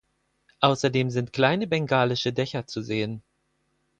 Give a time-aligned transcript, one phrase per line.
[0.61, 3.21] Außerdem sind kleine bengalische Dächer zu sehen.